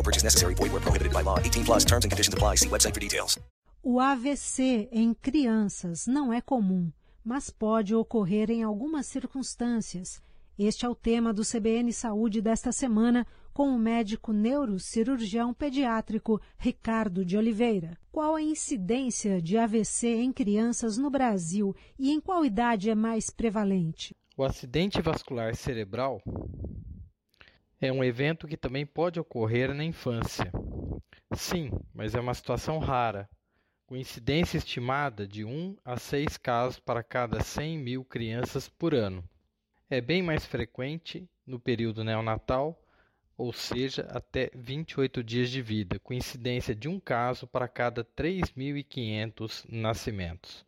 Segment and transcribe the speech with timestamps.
[0.00, 0.54] No purchase necessary.
[0.54, 1.38] Void where prohibited by law.
[1.38, 2.56] 18 plus terms and conditions apply.
[2.56, 3.38] See website for details.
[3.82, 6.90] O AVC em crianças não é comum,
[7.24, 10.22] mas pode ocorrer em algumas circunstâncias.
[10.58, 17.24] Este é o tema do CBN Saúde desta semana com o médico neurocirurgião pediátrico Ricardo
[17.24, 17.96] de Oliveira.
[18.12, 23.30] Qual a incidência de AVC em crianças no Brasil e em qual idade é mais
[23.30, 24.14] prevalente?
[24.36, 26.22] O acidente vascular cerebral
[27.80, 30.52] é um evento que também pode ocorrer na infância.
[31.34, 33.28] Sim, mas é uma situação rara,
[33.86, 39.24] com incidência estimada de 1 a 6 casos para cada 100 mil crianças por ano.
[39.88, 42.80] É bem mais frequente no período neonatal,
[43.36, 49.64] ou seja, até 28 dias de vida, com incidência de um caso para cada 3.500
[49.68, 50.66] nascimentos.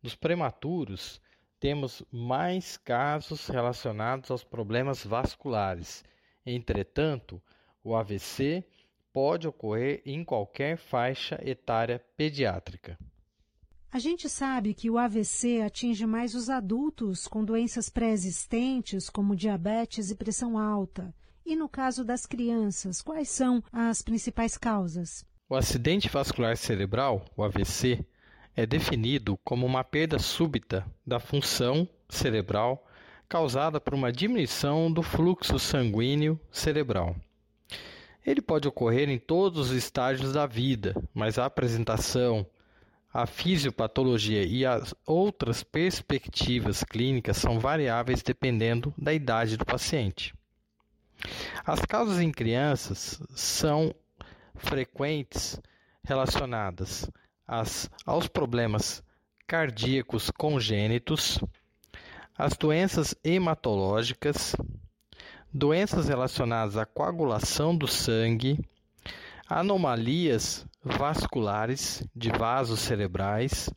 [0.00, 1.20] Nos prematuros,
[1.58, 6.04] temos mais casos relacionados aos problemas vasculares.
[6.46, 7.40] Entretanto,
[7.82, 8.64] o AVC
[9.12, 12.98] pode ocorrer em qualquer faixa etária pediátrica.
[13.90, 20.10] A gente sabe que o AVC atinge mais os adultos com doenças pré-existentes, como diabetes
[20.10, 21.14] e pressão alta.
[21.46, 25.24] E no caso das crianças, quais são as principais causas?
[25.48, 28.04] O acidente vascular cerebral, o AVC,
[28.56, 32.84] é definido como uma perda súbita da função cerebral
[33.34, 37.16] causada por uma diminuição do fluxo sanguíneo cerebral.
[38.24, 42.46] Ele pode ocorrer em todos os estágios da vida, mas a apresentação,
[43.12, 50.32] a fisiopatologia e as outras perspectivas clínicas são variáveis dependendo da idade do paciente.
[51.66, 53.92] As causas em crianças são
[54.54, 55.60] frequentes
[56.04, 57.10] relacionadas
[57.48, 59.02] às, aos problemas
[59.44, 61.40] cardíacos congênitos,
[62.36, 64.56] às doenças hematológicas,
[65.52, 68.58] doenças relacionadas à coagulação do sangue,
[69.48, 73.70] anomalias vasculares de vasos cerebrais,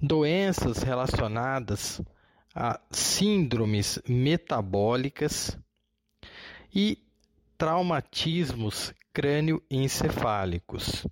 [0.00, 2.00] doenças relacionadas
[2.54, 5.56] a síndromes metabólicas
[6.74, 6.98] e
[7.58, 11.06] traumatismos crânioencefálicos.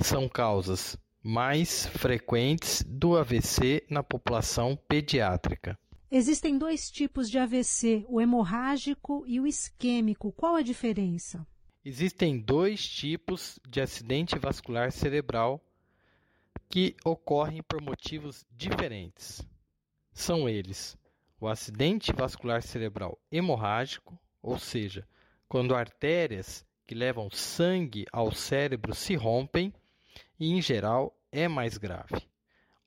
[0.00, 5.78] São causas mais frequentes do AVC na população pediátrica.
[6.10, 10.32] Existem dois tipos de AVC, o hemorrágico e o isquêmico.
[10.32, 11.46] Qual a diferença?
[11.84, 15.62] Existem dois tipos de acidente vascular cerebral
[16.68, 19.42] que ocorrem por motivos diferentes.
[20.12, 20.96] São eles
[21.40, 25.06] o acidente vascular cerebral hemorrágico, ou seja,
[25.48, 29.72] quando artérias que levam sangue ao cérebro se rompem
[30.38, 32.28] e, em geral, é mais grave.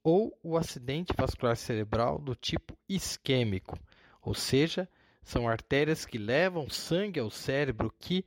[0.04, 3.78] Ou o acidente vascular cerebral do tipo isquêmico,
[4.22, 4.90] ou seja,
[5.24, 8.26] são artérias que levam sangue ao cérebro que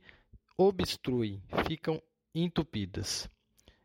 [0.57, 2.01] obstruem, ficam
[2.33, 3.29] entupidas.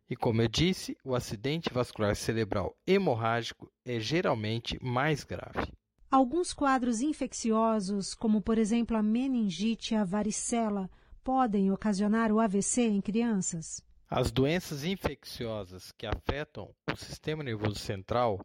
[0.08, 5.72] E como eu disse, o acidente vascular cerebral hemorrágico é geralmente mais grave.
[6.10, 10.90] Alguns quadros infecciosos, como por exemplo a meningite e a varicela,
[11.22, 13.80] podem ocasionar o AVC em crianças?
[14.12, 18.44] As doenças infecciosas que afetam o sistema nervoso central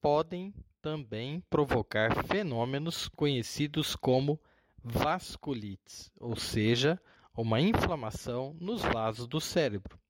[0.00, 4.40] podem também provocar fenômenos conhecidos como
[4.82, 6.98] vasculites, ou seja,
[7.36, 10.00] uma inflamação nos vasos do cérebro.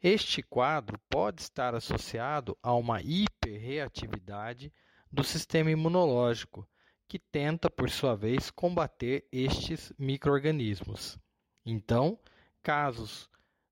[0.00, 4.72] Este quadro pode estar associado a uma hiperreatividade
[5.10, 6.68] do sistema imunológico,
[7.08, 11.18] que tenta, por sua vez, combater estes microorganismos.
[11.66, 12.16] Então,
[12.62, 13.28] casos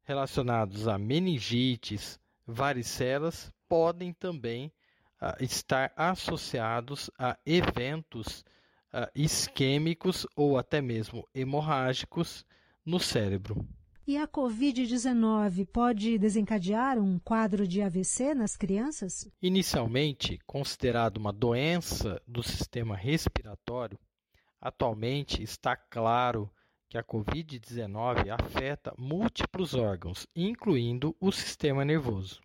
[0.08, 4.72] relacionados a meningites, varicelas podem também
[5.20, 8.42] uh, estar associados a eventos
[8.90, 12.46] uh, isquêmicos ou até mesmo hemorrágicos
[12.86, 13.68] no cérebro.
[14.06, 19.30] E a Covid-19 pode desencadear um quadro de AVC nas crianças?
[19.42, 23.98] Inicialmente considerado uma doença do sistema respiratório,
[24.58, 26.50] atualmente está claro
[26.88, 32.40] que a Covid-19 afeta múltiplos órgãos, incluindo o sistema nervoso.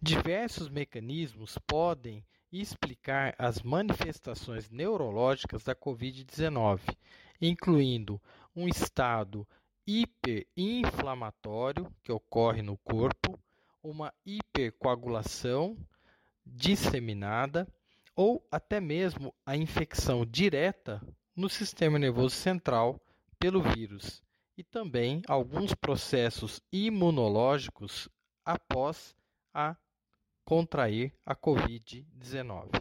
[0.00, 6.80] Diversos mecanismos podem explicar as manifestações neurológicas da Covid-19,
[7.40, 8.22] incluindo
[8.54, 9.48] um estado
[9.86, 13.38] hiperinflamatório que ocorre no corpo,
[13.82, 15.76] uma hipercoagulação
[16.46, 17.66] disseminada
[18.14, 21.02] ou até mesmo a infecção direta
[21.34, 23.01] no sistema nervoso central
[23.42, 24.22] pelo vírus
[24.56, 28.08] e também alguns processos imunológicos
[28.44, 29.16] após
[29.52, 29.74] a
[30.44, 32.80] contrair a COVID-19.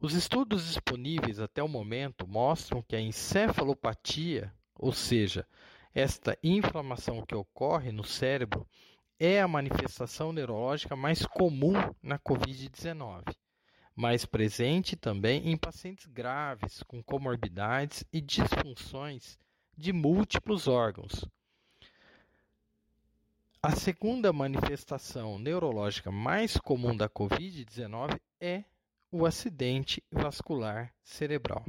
[0.00, 5.46] Os estudos disponíveis até o momento mostram que a encefalopatia, ou seja,
[5.94, 8.66] esta inflamação que ocorre no cérebro
[9.18, 13.24] é a manifestação neurológica mais comum na Covid-19,
[13.94, 19.38] mais presente também em pacientes graves com comorbidades e disfunções
[19.76, 21.24] de múltiplos órgãos.
[23.62, 28.64] A segunda manifestação neurológica mais comum da Covid-19 é
[29.12, 31.64] o acidente vascular cerebral.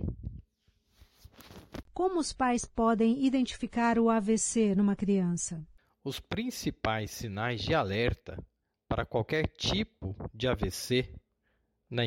[1.93, 5.65] Como os pais podem identificar o AVC numa criança?
[6.03, 8.41] Os principais sinais de alerta
[8.87, 11.13] para qualquer tipo de AVC
[11.89, 12.03] na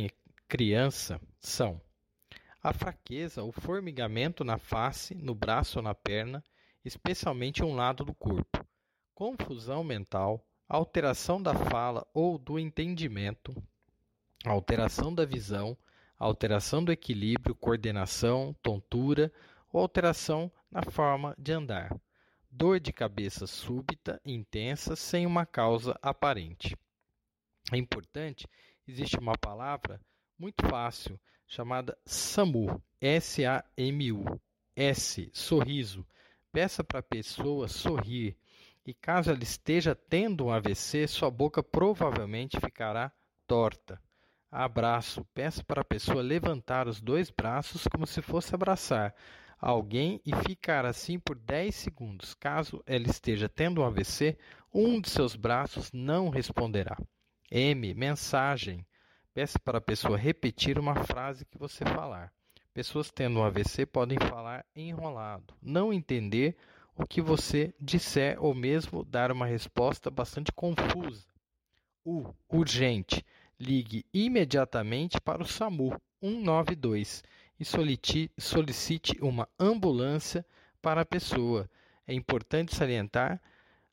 [0.49, 1.81] criança são
[2.65, 6.43] a fraqueza ou formigamento na face, no braço ou na perna,
[6.83, 8.67] especialmente um lado do corpo,
[9.15, 13.55] confusão mental, alteração da fala ou do entendimento,
[14.47, 15.77] alteração da visão,
[16.19, 19.31] alteração do equilíbrio, coordenação, tontura
[19.71, 21.95] ou alteração na forma de andar.
[22.51, 26.75] Dor de cabeça súbita, intensa, sem uma causa aparente.
[27.71, 28.47] É importante,
[28.89, 30.01] existe uma palavra
[30.39, 34.41] muito fácil chamada SAMU, S-A-M-U,
[34.75, 36.07] S, sorriso.
[36.53, 38.37] Peça para a pessoa sorrir
[38.87, 43.11] e caso ela esteja tendo um AVC, sua boca provavelmente ficará
[43.47, 44.01] torta.
[44.51, 45.25] Abraço.
[45.35, 49.15] Peça para a pessoa levantar os dois braços como se fosse abraçar
[49.65, 52.35] alguém e ficar assim por 10 segundos.
[52.35, 54.37] Caso ela esteja tendo um AVC,
[54.73, 56.97] um de seus braços não responderá.
[57.51, 57.95] M.
[57.95, 58.87] Mensagem.
[59.35, 62.33] Peça para a pessoa repetir uma frase que você falar.
[62.73, 66.57] Pessoas tendo um AVC podem falar enrolado, não entender
[66.95, 71.27] o que você disser ou mesmo dar uma resposta bastante confusa.
[72.05, 72.33] U.
[72.49, 73.27] Urgente.
[73.59, 77.25] Ligue imediatamente para o SAMU 192
[77.59, 77.65] e
[78.41, 80.47] solicite uma ambulância
[80.81, 81.69] para a pessoa.
[82.07, 83.43] É importante salientar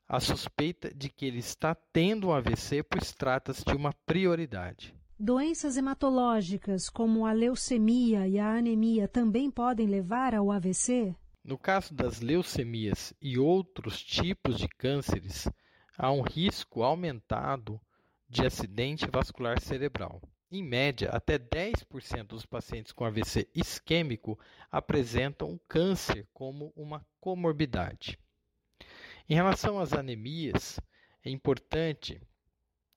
[0.08, 4.94] a suspeita de que ele está tendo um AVC, pois trata-se de uma prioridade.
[5.24, 11.14] Doenças hematológicas, como a leucemia e a anemia, também podem levar ao AVC?
[11.44, 15.48] No caso das leucemias e outros tipos de cânceres,
[15.96, 17.80] há um risco aumentado
[18.28, 20.20] de acidente vascular cerebral.
[20.50, 24.36] Em média, até 10% dos pacientes com AVC isquêmico
[24.72, 28.18] apresentam câncer como uma comorbidade.
[29.28, 30.80] Em relação às anemias,
[31.24, 32.20] é importante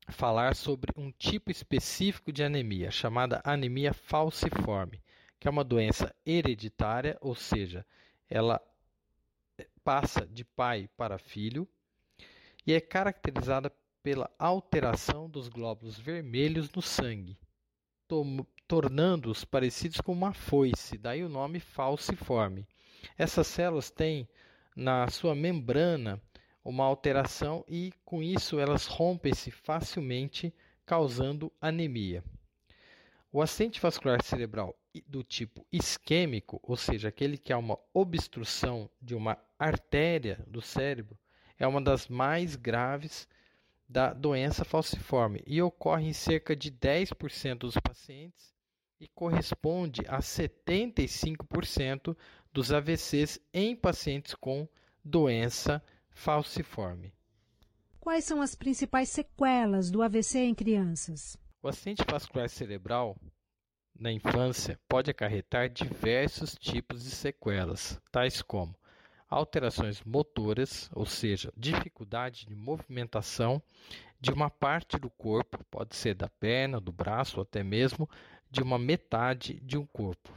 [0.08, 5.02] falar sobre um tipo específico de anemia, chamada anemia falciforme,
[5.40, 7.86] que é uma doença hereditária, ou seja,
[8.30, 8.62] ela
[9.84, 11.68] passa de pai para filho
[12.66, 13.72] e é caracterizada
[14.02, 17.38] pela alteração dos glóbulos vermelhos no sangue,
[18.68, 22.68] tornando-os parecidos com uma foice, daí o nome falciforme.
[23.18, 24.28] Essas células têm
[24.76, 26.22] na sua membrana
[26.66, 30.52] uma alteração e, com isso, elas rompem-se facilmente,
[30.84, 32.24] causando anemia.
[33.32, 39.14] O acidente vascular cerebral do tipo isquêmico, ou seja, aquele que há uma obstrução de
[39.14, 41.18] uma artéria do cérebro,
[41.60, 43.28] é uma das mais graves
[43.88, 48.56] da doença falciforme e ocorre em cerca de 10% dos pacientes
[49.00, 52.18] e corresponde a 75%
[52.52, 54.68] dos AVCs em pacientes com
[55.04, 55.95] doença falciforme.
[58.00, 61.38] Quais são as principais sequelas do AVC em crianças?
[61.62, 63.16] O acidente vascular cerebral
[63.98, 68.76] na infância pode acarretar diversos tipos de sequelas, tais como
[69.30, 73.62] alterações motoras, ou seja, dificuldade de movimentação
[74.20, 78.10] de uma parte do corpo, pode ser da perna, do braço, ou até mesmo
[78.50, 80.32] de uma metade de um corpo.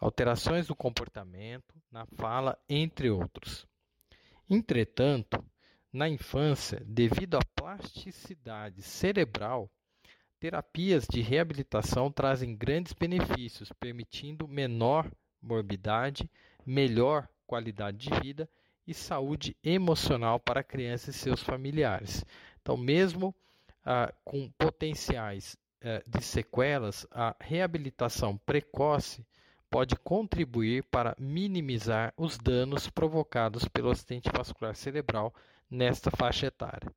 [0.00, 3.66] Alterações do comportamento, na fala, entre outros.
[4.48, 5.44] Entretanto,
[5.92, 9.70] na infância, devido à plasticidade cerebral,
[10.40, 15.10] terapias de reabilitação trazem grandes benefícios, permitindo menor
[15.42, 16.30] morbidade,
[16.64, 18.48] melhor qualidade de vida
[18.86, 22.24] e saúde emocional para a criança e seus familiares.
[22.60, 23.34] Então, mesmo
[23.84, 29.26] ah, com potenciais ah, de sequelas, a reabilitação precoce
[29.70, 35.34] pode contribuir para minimizar os danos provocados pelo acidente vascular cerebral
[35.70, 36.92] nesta faixa etária.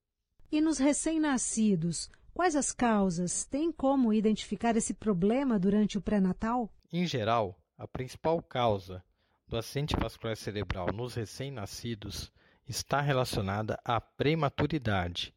[0.51, 3.45] E nos recém-nascidos, quais as causas?
[3.45, 6.69] Tem como identificar esse problema durante o pré-natal?
[6.91, 9.03] Em geral, a principal causa
[9.47, 12.31] do acidente vascular cerebral nos recém-nascidos
[12.67, 15.33] está relacionada à prematuridade,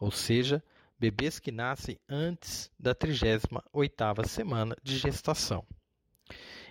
[0.00, 0.62] ou seja,
[0.98, 5.66] bebês que nascem antes da 38ª semana de gestação.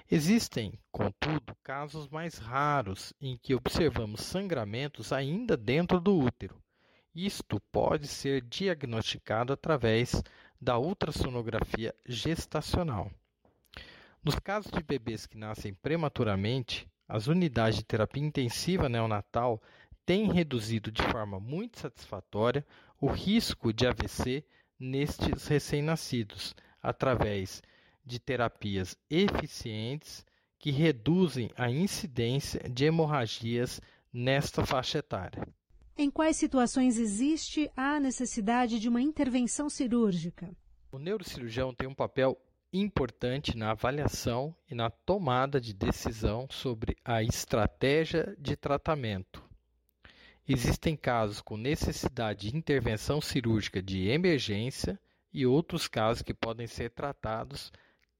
[0.09, 6.55] Existem, contudo, casos mais raros em que observamos sangramentos ainda dentro do útero.
[7.13, 10.23] Isto pode ser diagnosticado através
[10.61, 13.11] da ultrassonografia gestacional.
[14.23, 19.61] Nos casos de bebês que nascem prematuramente, as unidades de terapia intensiva neonatal
[20.05, 22.65] têm reduzido de forma muito satisfatória
[23.01, 24.45] o risco de AVC
[24.79, 27.61] nestes recém-nascidos, através
[28.07, 30.25] de terapias eficientes
[30.57, 35.47] que reduzem a incidência de hemorragias nesta faixa etária.
[35.95, 40.49] Em quais situações existe a necessidade de uma intervenção cirúrgica?
[40.91, 42.37] O neurocirurgião tem um papel
[42.71, 49.43] importante na avaliação e na tomada de decisão sobre a estratégia de tratamento.
[50.47, 54.99] Existem casos com necessidade de intervenção cirúrgica de emergência
[55.33, 57.71] e outros casos que podem ser tratados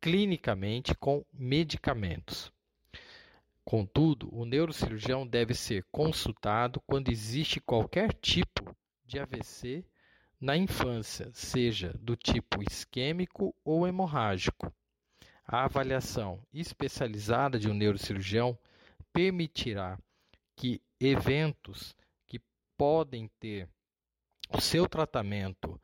[0.01, 2.51] clinicamente com medicamentos.
[3.63, 8.75] Contudo, o neurocirurgião deve ser consultado quando existe qualquer tipo
[9.05, 9.83] de AVC
[10.39, 14.71] na infância, seja do tipo isquêmico ou hemorrágico.
[15.45, 18.57] A avaliação especializada de um neurocirurgião
[19.11, 19.99] permitirá
[20.55, 22.39] que eventos que
[22.77, 23.67] podem ter
[24.49, 25.79] o seu tratamento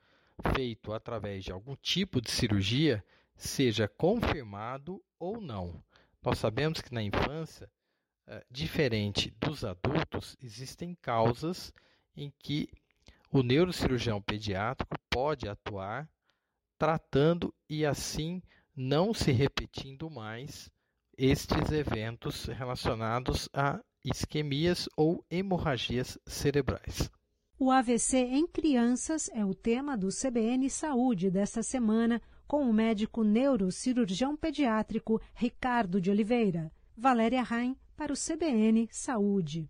[0.55, 3.03] feito através de algum tipo de cirurgia
[3.47, 5.83] seja confirmado ou não.
[6.21, 7.69] Nós sabemos que na infância,
[8.27, 11.73] eh, diferente dos adultos, existem causas
[12.15, 12.69] em que
[13.31, 16.09] o neurocirurgião pediátrico pode atuar
[16.77, 18.41] tratando e assim
[18.75, 20.69] não se repetindo mais
[21.17, 27.09] estes eventos relacionados a isquemias ou hemorragias cerebrais.
[27.57, 33.23] O AVC em crianças é o tema do CBN Saúde desta semana com o médico
[33.23, 36.71] neurocirurgião pediátrico Ricardo de Oliveira.
[36.95, 39.69] Valéria Rain para o CBN Saúde.